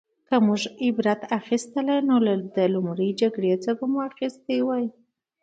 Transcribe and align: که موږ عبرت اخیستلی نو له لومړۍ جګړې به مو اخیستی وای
که 0.27 0.35
موږ 0.45 0.61
عبرت 0.85 1.21
اخیستلی 1.39 1.97
نو 2.07 2.15
له 2.25 2.63
لومړۍ 2.73 3.09
جګړې 3.21 3.51
به 3.77 3.85
مو 3.91 3.99
اخیستی 4.09 4.59
وای 4.63 4.85